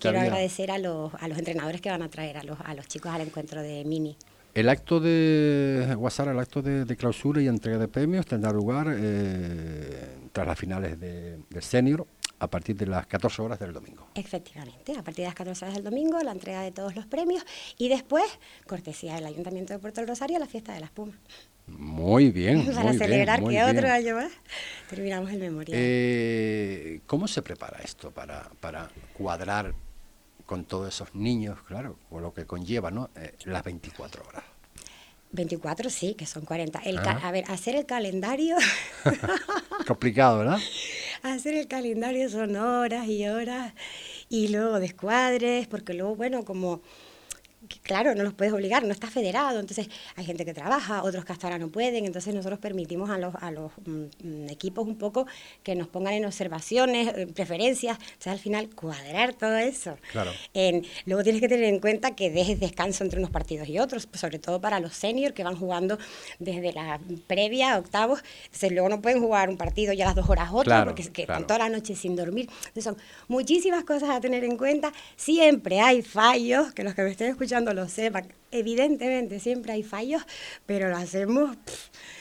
quiero 0.00 0.18
agradecer 0.18 0.72
a 0.72 0.78
los, 0.78 1.14
a 1.14 1.28
los 1.28 1.38
entrenadores 1.38 1.80
que 1.80 1.88
van 1.88 2.02
a 2.02 2.08
traer 2.08 2.36
a 2.38 2.42
los, 2.42 2.58
a 2.64 2.74
los 2.74 2.88
chicos 2.88 3.12
al 3.12 3.20
encuentro 3.20 3.62
de 3.62 3.84
Mini. 3.84 4.16
El 4.56 4.70
acto 4.70 5.00
de 5.00 5.94
WhatsApp, 5.98 6.28
el 6.28 6.38
acto 6.38 6.62
de, 6.62 6.96
clausura 6.96 7.42
y 7.42 7.46
entrega 7.46 7.76
de 7.76 7.88
premios 7.88 8.24
tendrá 8.24 8.52
lugar 8.52 8.86
eh, 8.88 10.08
tras 10.32 10.46
las 10.46 10.58
finales 10.58 10.98
del 10.98 11.62
senior 11.62 12.06
a 12.38 12.48
partir 12.48 12.76
de 12.76 12.86
las 12.86 13.06
14 13.06 13.42
horas 13.42 13.58
del 13.58 13.72
domingo. 13.72 14.08
Efectivamente, 14.14 14.92
a 14.92 15.02
partir 15.02 15.22
de 15.22 15.24
las 15.24 15.34
14 15.34 15.64
horas 15.64 15.74
del 15.76 15.84
domingo, 15.84 16.20
la 16.22 16.32
entrega 16.32 16.62
de 16.62 16.72
todos 16.72 16.94
los 16.94 17.06
premios 17.06 17.44
y 17.78 17.88
después, 17.88 18.24
cortesía 18.66 19.14
del 19.14 19.26
Ayuntamiento 19.26 19.72
de 19.72 19.78
Puerto 19.78 20.00
del 20.00 20.08
Rosario, 20.08 20.38
la 20.38 20.46
fiesta 20.46 20.74
de 20.74 20.80
las 20.80 20.90
Pumas. 20.90 21.16
Muy 21.66 22.30
bien. 22.30 22.66
Para 22.74 22.92
celebrar 22.92 23.42
que 23.42 23.62
otro 23.62 23.88
año 23.88 24.16
más 24.16 24.32
terminamos 24.88 25.30
el 25.30 25.38
memorial. 25.38 25.78
Eh, 25.80 27.00
¿Cómo 27.06 27.26
se 27.26 27.42
prepara 27.42 27.78
esto 27.82 28.10
para, 28.10 28.50
para 28.60 28.88
cuadrar 29.14 29.74
con 30.44 30.64
todos 30.64 30.94
esos 30.94 31.14
niños, 31.14 31.60
claro, 31.62 31.98
con 32.08 32.22
lo 32.22 32.32
que 32.32 32.46
conlleva 32.46 32.90
¿no? 32.90 33.10
Eh, 33.16 33.34
las 33.44 33.64
24 33.64 34.22
horas? 34.28 34.44
24 35.36 35.90
sí, 35.90 36.14
que 36.14 36.26
son 36.26 36.44
40. 36.44 36.80
El 36.80 36.98
a 36.98 37.30
ver, 37.30 37.44
hacer 37.48 37.76
el 37.76 37.86
calendario... 37.86 38.56
Complicado, 39.86 40.38
¿verdad? 40.38 40.58
Hacer 41.22 41.54
el 41.54 41.68
calendario 41.68 42.28
son 42.28 42.56
horas 42.56 43.06
y 43.06 43.28
horas 43.28 43.72
y 44.28 44.48
luego 44.48 44.80
descuadres, 44.80 45.68
porque 45.68 45.94
luego, 45.94 46.16
bueno, 46.16 46.44
como 46.44 46.82
claro, 47.82 48.14
no 48.14 48.22
los 48.22 48.34
puedes 48.34 48.52
obligar, 48.52 48.84
no 48.84 48.92
está 48.92 49.08
federado, 49.08 49.60
entonces 49.60 49.88
hay 50.14 50.24
gente 50.24 50.44
que 50.44 50.54
trabaja, 50.54 51.02
otros 51.02 51.24
que 51.24 51.32
hasta 51.32 51.46
ahora 51.46 51.58
no 51.58 51.68
pueden, 51.68 52.04
entonces 52.04 52.34
nosotros 52.34 52.58
permitimos 52.58 53.10
a 53.10 53.18
los, 53.18 53.34
a 53.36 53.50
los 53.50 53.72
mm, 53.84 54.48
equipos 54.50 54.86
un 54.86 54.96
poco 54.96 55.26
que 55.62 55.74
nos 55.74 55.88
pongan 55.88 56.14
en 56.14 56.24
observaciones, 56.24 57.14
en 57.16 57.32
preferencias, 57.32 57.98
entonces 57.98 58.32
al 58.32 58.38
final 58.38 58.68
cuadrar 58.70 59.34
todo 59.34 59.56
eso. 59.56 59.96
Claro. 60.12 60.32
luego 61.04 61.22
tienes 61.22 61.40
que 61.40 61.48
tener 61.48 61.64
en 61.64 61.80
cuenta 61.80 62.14
que 62.14 62.30
dejes 62.30 62.60
descanso 62.60 63.04
entre 63.04 63.18
unos 63.18 63.30
partidos 63.30 63.68
y 63.68 63.78
otros, 63.78 64.08
sobre 64.12 64.38
todo 64.38 64.60
para 64.60 64.80
los 64.80 64.94
seniors 64.94 65.34
que 65.34 65.44
van 65.44 65.56
jugando 65.56 65.98
desde 66.38 66.72
la 66.72 67.00
previa 67.26 67.78
octavos, 67.78 68.22
entonces 68.44 68.72
luego 68.72 68.88
no 68.88 69.00
pueden 69.00 69.20
jugar 69.20 69.48
un 69.48 69.56
partido 69.56 69.92
y 69.92 70.02
a 70.02 70.06
las 70.06 70.14
dos 70.14 70.28
horas 70.28 70.50
otro, 70.52 70.84
porque 70.84 71.02
están 71.02 71.46
toda 71.46 71.58
la 71.58 71.68
noche 71.68 71.94
sin 71.94 72.16
dormir. 72.16 72.48
Entonces 72.58 72.84
son 72.84 72.96
muchísimas 73.28 73.84
cosas 73.84 74.10
a 74.10 74.20
tener 74.20 74.44
en 74.44 74.56
cuenta, 74.56 74.92
siempre 75.16 75.80
hay 75.80 76.02
fallos, 76.02 76.72
que 76.72 76.84
los 76.84 76.94
que 76.94 77.02
me 77.02 77.10
estén 77.10 77.30
escuchando 77.30 77.55
lo 77.60 77.88
sepan. 77.88 78.32
Evidentemente 78.50 79.40
siempre 79.40 79.72
hay 79.72 79.82
fallos, 79.82 80.22
pero 80.66 80.88
lo 80.88 80.96
hacemos 80.96 81.56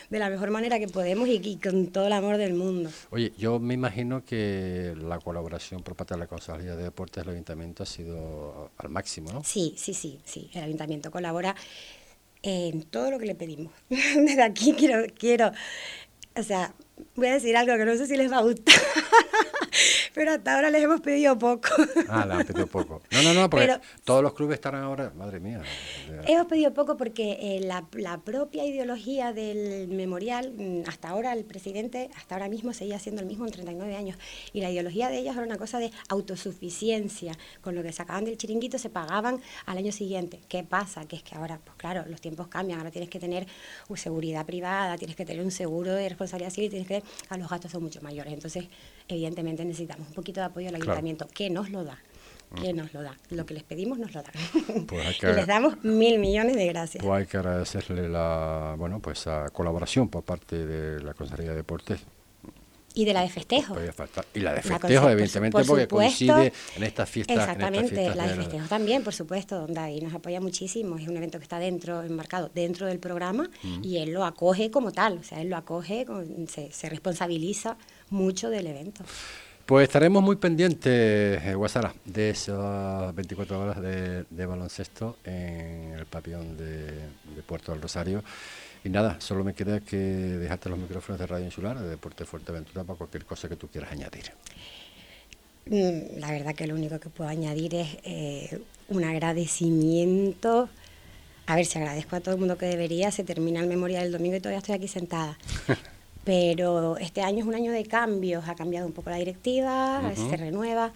de 0.10 0.20
la 0.20 0.30
mejor 0.30 0.52
manera 0.52 0.80
que 0.80 0.88
podemos 0.88 1.28
y, 1.28 1.58
con 1.58 1.88
todo 1.88 2.08
el 2.08 2.14
amor 2.14 2.38
del 2.38 2.54
mundo. 2.54 2.90
Oye, 3.12 3.34
yo 3.38 3.60
me 3.60 3.74
imagino 3.74 4.24
que 4.24 4.94
la 4.98 5.20
colaboración 5.20 5.84
por 5.84 5.96
parte 5.96 6.14
de 6.14 6.20
la 6.20 6.28
Consejería 6.28 6.76
de 6.76 6.84
Deportes 6.84 7.24
del 7.24 7.34
Ayuntamiento 7.34 7.84
ha 7.84 7.86
sido 7.86 8.72
al 8.78 8.90
máximo, 8.90 9.32
¿no? 9.32 9.44
Sí, 9.44 9.74
sí, 9.78 9.94
sí, 9.94 10.20
sí. 10.26 10.50
El 10.54 10.64
Ayuntamiento 10.64 11.12
colabora 11.12 11.56
en 12.42 12.84
todo 12.84 13.12
lo 13.12 13.20
que 13.20 13.26
le 13.26 13.36
pedimos. 13.36 13.74
Desde 13.90 14.44
aquí 14.44 14.74
quiero, 14.74 15.06
quiero, 15.18 15.52
o 16.36 16.44
sea, 16.44 16.74
voy 17.16 17.28
a 17.28 17.34
decir 17.34 17.56
algo 17.58 17.76
que 17.78 17.86
no 17.86 17.96
sé 17.96 18.08
si 18.08 18.16
les 18.16 18.32
va 18.32 18.38
a 18.38 18.42
gustar. 18.42 18.76
pero 20.14 20.32
hasta 20.32 20.56
ahora 20.56 20.70
les 20.70 20.84
hemos 20.84 21.02
pedido 21.02 21.38
poco. 21.38 21.68
Ah, 22.08 22.26
les 22.26 22.38
han 22.38 22.46
pedido 22.46 22.68
poco. 22.68 23.02
No, 23.12 23.22
no, 23.24 23.34
no, 23.34 23.50
porque 23.50 23.80
todos 24.04 24.24
los 24.24 24.34
clubes 24.34 24.56
estarán 24.56 24.84
ahora, 24.84 25.12
madre 25.16 25.40
mía. 25.40 25.62
Hemos 26.26 26.48
pedido 26.48 26.74
poco 26.74 26.96
porque 26.96 27.38
eh, 27.42 27.60
la, 27.62 27.86
la, 27.94 28.20
propia 28.20 28.66
ideología 28.66 29.34
del 29.34 29.88
memorial, 29.90 30.54
mm, 30.56 30.84
hasta 30.88 31.10
ahora 31.10 31.34
el 31.34 31.44
presidente, 31.44 32.10
hasta 32.16 32.36
ahora 32.36 32.48
mismo 32.48 32.74
seguía 32.74 33.00
siendo 33.00 33.22
el 33.22 33.28
mismo 33.28 33.46
en 33.46 33.52
39 33.52 33.96
años, 33.96 34.18
y 34.54 34.62
la 34.62 34.72
ideología 34.72 35.10
de 35.10 35.18
ellos 35.18 35.36
era 35.36 35.46
una 35.46 35.58
cosa 35.58 35.80
de 35.80 35.92
autosuficiencia, 36.10 37.34
con 37.62 37.76
lo 37.76 37.84
que 37.84 37.92
sacaban 37.92 38.24
del 38.24 38.38
chiringuito 38.38 38.78
se 38.78 38.90
pagaban 38.90 39.42
al 39.66 39.78
año 39.78 39.92
siguiente. 39.92 40.40
¿Qué 40.48 40.64
pasa? 40.64 41.06
Que 41.06 41.18
es 41.18 41.24
que 41.24 41.36
ahora, 41.36 41.60
pues 41.64 41.76
claro, 41.78 42.06
los 42.08 42.22
tiempos 42.22 42.48
cambian, 42.48 42.80
ahora 42.80 42.92
tienes 42.92 43.10
que 43.10 43.20
tener 43.20 43.48
seguridad 43.96 44.46
privada, 44.46 44.98
tienes 44.98 45.16
que 45.16 45.26
tener 45.26 45.44
un 45.44 45.52
seguro 45.52 45.94
de 45.94 46.10
responsabilidad 46.10 46.52
civil, 46.52 46.70
tienes 46.70 46.85
que, 46.86 47.04
a 47.30 47.38
los 47.38 47.50
gastos 47.50 47.72
son 47.72 47.84
mucho 47.84 48.02
mayores. 48.02 48.34
Entonces, 48.34 48.66
evidentemente 49.08 49.66
necesitamos 49.66 50.08
un 50.08 50.14
poquito 50.14 50.40
de 50.40 50.48
apoyo 50.48 50.70
al 50.70 50.76
ayuntamiento, 50.76 51.28
que 51.28 51.50
nos 51.50 51.70
lo 51.70 51.84
da 51.84 52.00
que 52.62 52.74
nos 52.74 52.94
lo 52.94 53.02
da. 53.02 53.18
Lo 53.32 53.46
que 53.46 53.54
les 53.54 53.64
pedimos 53.64 53.98
nos 53.98 54.14
lo 54.14 54.22
dan. 54.22 54.86
Pues 54.88 55.22
y 55.22 55.26
les 55.26 55.48
damos 55.48 55.84
mil 55.84 56.20
millones 56.20 56.56
de 56.56 56.68
gracias. 56.68 57.04
Pues 57.04 57.20
hay 57.20 57.26
que 57.26 57.38
agradecerle 57.38 58.08
la, 58.08 58.76
bueno, 58.78 59.00
pues 59.00 59.28
a 59.28 59.50
colaboración 59.50 60.10
por 60.10 60.24
parte 60.24 60.66
de 60.66 61.04
la 61.04 61.14
Consejería 61.14 61.52
de 61.52 61.58
Deportes. 61.58 62.02
Y 62.96 63.06
de 63.06 63.14
la 63.14 63.22
de 63.22 63.30
festejo. 63.30 63.76
Y 64.34 64.40
la 64.40 64.54
de 64.54 64.62
festejo, 64.62 65.10
evidentemente, 65.10 65.64
porque 65.66 65.88
coincide 65.88 66.54
en 66.76 66.84
estas 66.84 67.10
fiestas. 67.10 67.38
Exactamente, 67.38 68.16
la 68.16 68.28
de 68.28 68.36
festejo 68.36 68.68
también, 68.68 69.04
por 69.04 69.14
supuesto, 69.14 69.60
donde 69.60 69.80
ahí 69.80 70.02
nos 70.02 70.14
apoya 70.14 70.42
muchísimo. 70.42 70.98
Es 70.98 71.08
un 71.08 71.18
evento 71.18 71.38
que 71.38 71.44
está 71.44 71.60
dentro, 71.60 72.02
enmarcado 72.04 72.50
dentro 72.54 72.88
del 72.88 73.00
programa 73.00 73.50
y 73.84 73.98
él 73.98 74.12
lo 74.12 74.26
acoge 74.26 74.72
como 74.72 74.92
tal. 74.92 75.20
O 75.20 75.24
sea, 75.24 75.42
él 75.42 75.50
lo 75.50 75.58
acoge, 75.58 76.06
se, 76.48 76.72
se 76.72 76.90
responsabiliza 76.90 77.78
mucho 78.10 78.50
del 78.50 78.68
evento. 78.68 79.04
Pues 79.66 79.88
estaremos 79.88 80.22
muy 80.22 80.36
pendientes, 80.36 81.44
eh, 81.44 81.56
Guasara, 81.56 81.92
de 82.06 82.30
esas 82.30 83.16
24 83.16 83.60
horas 83.60 83.82
de, 83.82 84.46
baloncesto 84.46 85.18
en 85.24 85.96
el 85.98 86.06
papión 86.06 86.56
de, 86.56 86.92
Puerto 87.48 87.72
del 87.72 87.82
Rosario. 87.82 88.24
Y 88.86 88.90
nada, 88.90 89.20
solo 89.20 89.44
me 89.44 89.56
queda 89.56 89.80
que 89.80 89.98
dejarte 89.98 90.70
los 90.70 90.78
micrófonos 90.78 91.20
de 91.20 91.26
Radio 91.26 91.44
Insular, 91.44 91.80
de 91.80 91.90
Deporte 91.90 92.24
Fuerteventura, 92.24 92.84
para 92.84 92.96
cualquier 92.96 93.26
cosa 93.26 93.50
que 93.50 93.56
tú 93.56 93.68
quieras 93.68 93.92
añadir. 93.92 94.32
Mm, 95.66 96.20
la 96.20 96.30
verdad 96.30 96.54
que 96.54 96.68
lo 96.68 96.76
único 96.76 97.00
que 97.00 97.10
puedo 97.10 97.28
añadir 97.28 97.74
es 97.74 97.98
eh, 98.04 98.62
un 98.90 99.04
agradecimiento. 99.04 100.70
A 101.48 101.56
ver 101.56 101.66
si 101.66 101.80
agradezco 101.80 102.16
a 102.16 102.20
todo 102.20 102.36
el 102.36 102.40
mundo 102.40 102.60
que 102.60 102.68
debería. 102.68 103.10
Se 103.10 103.24
termina 103.24 103.60
el 103.60 103.68
memorial 103.68 104.06
el 104.06 104.12
domingo 104.12 104.36
y 104.36 104.40
todavía 104.40 104.60
estoy 104.60 104.76
aquí 104.76 104.88
sentada. 104.88 105.36
pero 106.24 106.98
este 106.98 107.22
año 107.22 107.40
es 107.40 107.46
un 107.46 107.56
año 107.56 107.72
de 107.72 107.86
cambios, 107.86 108.48
ha 108.48 108.54
cambiado 108.54 108.86
un 108.86 108.94
poco 108.94 109.10
la 109.10 109.18
directiva, 109.18 110.12
se 110.16 110.38
renueva. 110.38 110.94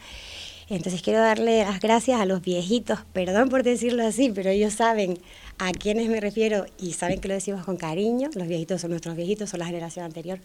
Entonces 0.70 1.02
quiero 1.02 1.20
darle 1.22 1.64
las 1.64 1.80
gracias 1.80 2.22
a 2.22 2.26
los 2.26 2.42
viejitos, 2.42 3.00
perdón 3.14 3.50
por 3.50 3.64
decirlo 3.64 4.06
así, 4.06 4.32
pero 4.34 4.52
ellos 4.52 4.74
saben 4.74 5.18
a 5.60 5.72
quiénes 5.74 6.08
me 6.10 6.20
refiero 6.22 6.66
y 6.80 6.94
saben 6.94 7.20
que 7.20 7.28
lo 7.28 7.34
decimos 7.34 7.66
con 7.66 7.78
cariño, 7.78 8.30
los 8.34 8.48
viejitos 8.48 8.82
son 8.82 8.92
nuestros 8.92 9.16
viejitos, 9.16 9.50
son 9.50 9.60
la 9.60 9.66
generación 9.66 10.06
anterior, 10.06 10.40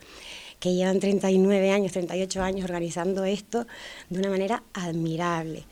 que 0.59 0.75
llevan 0.75 0.99
39 0.99 1.71
años, 1.71 1.93
38 1.93 2.43
años 2.43 2.65
organizando 2.65 3.25
esto 3.25 3.67
de 4.11 4.19
una 4.19 4.29
manera 4.29 4.65
admirable, 4.73 5.65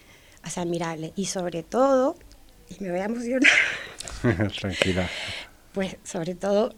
o 0.47 0.49
sea, 0.49 0.63
admirable. 0.63 1.13
Y 1.17 1.27
sobre 1.27 1.65
todo, 1.65 2.17
y 2.69 2.83
me 2.83 2.93
voy 2.93 3.01
a 3.01 3.05
emocionar. 3.05 3.51
Tranquila. 4.61 5.09
Pues 5.73 5.97
sobre 6.05 6.35
todo 6.35 6.75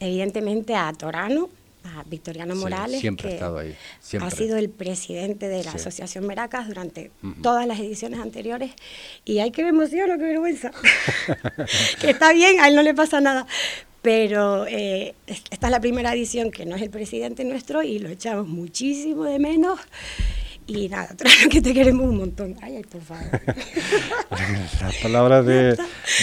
evidentemente 0.00 0.74
a 0.74 0.92
Torano, 0.92 1.48
a 1.84 2.02
Victoriano 2.04 2.54
Morales, 2.54 3.00
que 3.00 3.40
ahí, 3.42 3.76
ha 4.20 4.30
sido 4.30 4.56
el 4.56 4.68
presidente 4.70 5.48
de 5.48 5.64
la 5.64 5.72
Asociación 5.72 6.26
Meracas 6.26 6.68
durante 6.68 7.10
todas 7.42 7.66
las 7.66 7.78
ediciones 7.78 8.20
anteriores. 8.20 8.72
Y 9.24 9.38
hay 9.38 9.50
que 9.50 9.62
me 9.62 9.70
emociono, 9.70 10.18
qué 10.18 10.24
vergüenza. 10.24 10.70
que 12.00 12.10
está 12.10 12.32
bien, 12.32 12.60
a 12.60 12.68
él 12.68 12.74
no 12.74 12.82
le 12.82 12.94
pasa 12.94 13.20
nada. 13.20 13.46
Pero 14.02 14.66
eh, 14.66 15.14
esta 15.26 15.66
es 15.66 15.70
la 15.70 15.80
primera 15.80 16.14
edición 16.14 16.50
que 16.50 16.64
no 16.64 16.76
es 16.76 16.82
el 16.82 16.90
presidente 16.90 17.44
nuestro 17.44 17.82
y 17.82 17.98
lo 17.98 18.08
echamos 18.08 18.48
muchísimo 18.48 19.24
de 19.24 19.38
menos. 19.38 19.78
Y 20.66 20.88
nada, 20.88 21.14
que 21.50 21.60
te 21.60 21.74
queremos 21.74 22.08
un 22.08 22.16
montón. 22.16 22.56
Ay, 22.62 22.76
ay, 22.76 22.84
por 22.84 23.02
favor. 23.02 23.24
Las 24.80 24.96
palabras 25.02 25.44
de, 25.44 25.76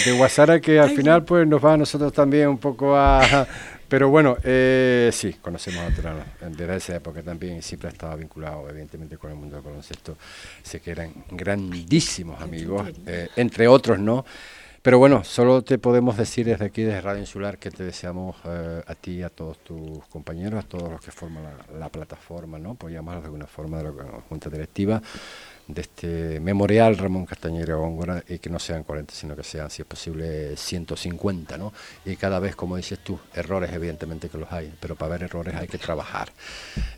de 0.04 0.12
Guasara 0.16 0.60
que 0.60 0.80
al 0.80 0.90
final 0.90 1.24
pues 1.24 1.46
nos 1.46 1.64
va 1.64 1.74
a 1.74 1.76
nosotros 1.76 2.12
también 2.12 2.48
un 2.48 2.58
poco 2.58 2.96
a... 2.96 3.46
Pero 3.88 4.10
bueno, 4.10 4.36
eh, 4.44 5.10
sí, 5.12 5.34
conocemos 5.40 5.80
a 5.80 5.94
Turano 5.94 6.22
desde 6.40 6.76
esa 6.76 6.96
época 6.96 7.22
también 7.22 7.62
siempre 7.62 7.88
ha 7.88 7.92
estado 7.92 8.16
vinculado 8.16 8.68
evidentemente 8.68 9.16
con 9.16 9.30
el 9.30 9.36
mundo 9.36 9.56
del 9.56 9.64
baloncesto. 9.64 10.16
Sé 10.62 10.80
que 10.80 10.90
eran 10.90 11.12
grandísimos 11.30 12.40
amigos, 12.42 12.90
eh, 13.06 13.28
entre 13.36 13.66
otros, 13.68 13.98
¿no? 13.98 14.24
Pero 14.82 14.98
bueno, 14.98 15.24
solo 15.24 15.62
te 15.62 15.78
podemos 15.78 16.16
decir 16.16 16.46
desde 16.46 16.66
aquí, 16.66 16.82
desde 16.82 17.00
Radio 17.00 17.20
Insular, 17.20 17.58
que 17.58 17.70
te 17.70 17.82
deseamos 17.82 18.36
eh, 18.44 18.82
a 18.86 18.94
ti, 18.94 19.22
a 19.22 19.28
todos 19.28 19.58
tus 19.58 20.04
compañeros, 20.06 20.64
a 20.64 20.68
todos 20.68 20.90
los 20.90 21.00
que 21.00 21.10
forman 21.10 21.44
la, 21.78 21.88
plataforma, 21.88 22.58
¿no? 22.58 22.76
Llamarlos 22.88 23.24
de 23.24 23.26
alguna 23.26 23.46
forma 23.46 23.78
de 23.78 23.84
la 23.84 23.92
Junta 24.28 24.48
Directiva, 24.48 25.02
de 25.68 25.82
este 25.82 26.40
memorial 26.40 26.96
Ramón 26.96 27.26
Castañera 27.26 27.74
Góngora 27.74 28.24
y 28.26 28.38
que 28.38 28.48
no 28.48 28.58
sean 28.58 28.84
40, 28.84 29.14
sino 29.14 29.36
que 29.36 29.44
sean, 29.44 29.70
si 29.70 29.82
es 29.82 29.88
posible, 29.88 30.56
150, 30.56 31.58
¿no? 31.58 31.72
Y 32.06 32.16
cada 32.16 32.40
vez, 32.40 32.56
como 32.56 32.76
dices 32.76 32.98
tú, 32.98 33.18
errores 33.34 33.70
evidentemente 33.72 34.30
que 34.30 34.38
los 34.38 34.50
hay, 34.50 34.72
pero 34.80 34.96
para 34.96 35.12
ver 35.12 35.24
errores 35.24 35.54
hay 35.54 35.68
que 35.68 35.76
trabajar. 35.78 36.32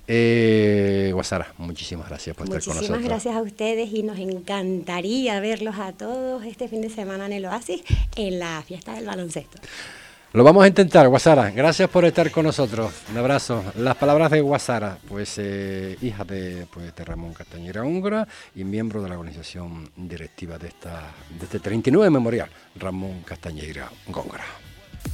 Eh, 0.06 1.10
Guasara, 1.12 1.52
muchísimas 1.58 2.08
gracias 2.08 2.36
por 2.36 2.46
estar 2.46 2.60
con 2.60 2.74
nosotros. 2.74 2.90
Muchísimas 2.90 3.04
gracias 3.04 3.34
a 3.34 3.42
ustedes 3.42 3.92
y 3.92 4.04
nos 4.04 4.18
encantaría 4.18 5.40
verlos 5.40 5.76
a 5.78 5.92
todos 5.92 6.44
este 6.44 6.68
fin 6.68 6.80
de 6.80 6.90
semana 6.90 7.26
en 7.26 7.32
el 7.32 7.46
Oasis 7.46 7.82
en 8.14 8.38
la 8.38 8.62
fiesta 8.62 8.94
del 8.94 9.06
baloncesto. 9.06 9.58
Lo 10.32 10.44
vamos 10.44 10.62
a 10.62 10.68
intentar, 10.68 11.08
Guasara. 11.08 11.50
Gracias 11.50 11.90
por 11.90 12.04
estar 12.04 12.30
con 12.30 12.44
nosotros. 12.44 12.92
Un 13.10 13.18
abrazo. 13.18 13.64
Las 13.76 13.96
palabras 13.96 14.30
de 14.30 14.40
Guasara, 14.40 14.96
pues 15.08 15.34
eh, 15.38 15.98
hija 16.02 16.22
de, 16.22 16.68
pues, 16.72 16.94
Ramón 17.04 17.34
Castañera 17.34 17.82
Húngara 17.82 18.28
y 18.54 18.62
miembro 18.62 19.02
de 19.02 19.08
la 19.08 19.18
organización 19.18 19.90
directiva 19.96 20.56
de, 20.56 20.68
esta, 20.68 21.10
de 21.36 21.44
este 21.46 21.58
39 21.58 22.10
Memorial, 22.10 22.48
Ramón 22.76 23.22
Castañeira 23.22 23.90
Góngora. 24.06 24.44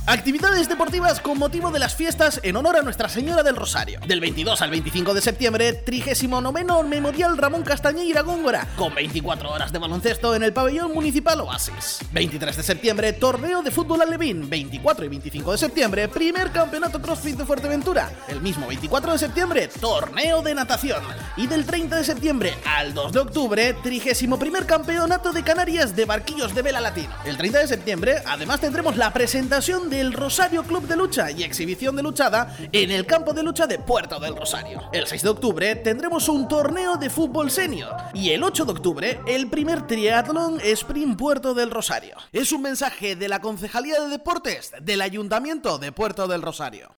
Actividades 0.09 0.69
deportivas 0.69 1.21
con 1.21 1.37
motivo 1.37 1.73
de 1.73 1.81
las 1.81 1.97
fiestas 1.97 2.39
en 2.45 2.55
honor 2.55 2.77
a 2.77 2.83
Nuestra 2.83 3.09
Señora 3.09 3.43
del 3.43 3.57
Rosario. 3.57 3.99
Del 4.07 4.21
22 4.21 4.63
al 4.63 4.71
25 4.71 5.15
de 5.15 5.21
septiembre, 5.21 5.73
39 5.73 6.85
Memorial 6.85 7.37
Ramón 7.37 7.65
Castañeira 7.65 8.23
Góngora, 8.23 8.69
con 8.77 8.95
24 8.95 9.51
horas 9.51 9.73
de 9.73 9.81
baloncesto 9.81 10.37
en 10.37 10.45
el 10.45 10.53
pabellón 10.53 10.95
municipal 10.95 11.41
Oasis. 11.41 11.99
23 12.13 12.57
de 12.57 12.63
septiembre, 12.63 13.13
torneo 13.15 13.63
de 13.63 13.73
fútbol 13.73 14.01
alevín. 14.01 14.49
24 14.49 15.05
y 15.05 15.09
25 15.09 15.53
de 15.53 15.59
septiembre, 15.59 16.09
primer 16.09 16.53
campeonato 16.53 17.03
CrossFit 17.03 17.39
de 17.39 17.45
Fuerteventura. 17.45 18.09
El 18.29 18.41
mismo 18.41 18.69
24 18.69 19.13
de 19.13 19.19
septiembre, 19.19 19.69
torneo 19.81 20.41
de 20.41 20.55
natación. 20.55 21.03
Y 21.37 21.49
del 21.49 21.67
30 21.67 21.97
de 21.97 22.05
septiembre 22.05 22.55
al 22.65 22.95
2 22.95 23.11
de 23.11 23.19
octubre, 23.19 23.75
31 23.83 24.39
campeonato 24.67 25.33
de 25.33 25.43
Canarias 25.43 25.97
de 25.97 26.05
barquillos 26.05 26.55
de 26.55 26.63
vela 26.63 26.81
latino. 26.81 27.13
El 27.25 27.37
30 27.37 27.59
de 27.59 27.67
septiembre, 27.67 28.23
además 28.25 28.61
tendremos 28.61 28.97
la 28.97 29.13
presentación 29.13 29.76
del 29.85 30.13
Rosario 30.13 30.65
Club 30.65 30.89
de 30.89 30.97
Lucha 30.97 31.31
y 31.31 31.43
exhibición 31.43 31.95
de 31.95 32.03
luchada 32.03 32.57
en 32.73 32.91
el 32.91 33.05
campo 33.05 33.35
de 33.35 33.43
lucha 33.43 33.67
de 33.67 33.79
Puerto 33.79 34.19
del 34.19 34.35
Rosario. 34.35 34.83
El 34.93 35.07
6 35.07 35.23
de 35.23 35.29
octubre 35.29 35.77
tendremos 35.77 36.29
un 36.29 36.49
torneo 36.49 36.97
de 36.97 37.11
fútbol 37.11 37.51
senior 37.51 37.95
y 38.15 38.31
el 38.31 38.43
8 38.43 38.65
de 38.65 38.73
octubre 38.73 39.21
el 39.27 39.49
primer 39.49 39.87
triatlón 39.87 40.61
Sprint 40.63 41.19
Puerto 41.19 41.53
del 41.53 41.71
Rosario. 41.71 42.17
Es 42.33 42.53
un 42.53 42.63
mensaje 42.63 43.17
de 43.17 43.29
la 43.29 43.41
Concejalía 43.41 44.01
de 44.01 44.09
Deportes 44.09 44.73
del 44.81 45.03
Ayuntamiento 45.03 45.79
de 45.79 45.93
Puerto 45.93 46.27
del 46.27 46.43
Rosario. 46.43 46.95